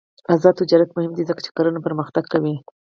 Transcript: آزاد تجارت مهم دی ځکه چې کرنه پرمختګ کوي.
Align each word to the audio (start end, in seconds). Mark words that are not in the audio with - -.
آزاد 0.33 0.53
تجارت 0.61 0.89
مهم 0.93 1.11
دی 1.15 1.23
ځکه 1.29 1.41
چې 1.45 1.49
کرنه 1.57 1.79
پرمختګ 1.87 2.23
کوي. 2.33 2.55